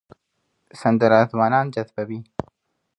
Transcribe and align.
سندره 0.81 1.19
ځوانان 1.31 1.65
جذبوي 1.73 2.19